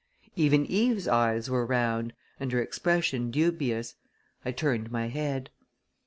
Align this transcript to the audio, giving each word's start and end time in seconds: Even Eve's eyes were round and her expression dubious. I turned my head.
Even 0.35 0.65
Eve's 0.65 1.07
eyes 1.07 1.47
were 1.47 1.63
round 1.63 2.13
and 2.39 2.51
her 2.51 2.59
expression 2.59 3.29
dubious. 3.29 3.93
I 4.43 4.51
turned 4.51 4.91
my 4.91 5.09
head. 5.09 5.51